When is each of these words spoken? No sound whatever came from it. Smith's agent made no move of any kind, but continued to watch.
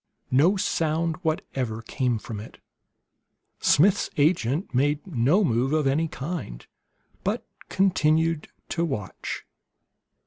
No 0.31 0.57
sound 0.57 1.17
whatever 1.17 1.83
came 1.83 2.17
from 2.17 2.39
it. 2.39 2.57
Smith's 3.59 4.09
agent 4.17 4.73
made 4.73 5.05
no 5.05 5.43
move 5.43 5.73
of 5.73 5.85
any 5.85 6.07
kind, 6.07 6.65
but 7.23 7.45
continued 7.69 8.47
to 8.69 8.83
watch. 8.83 9.45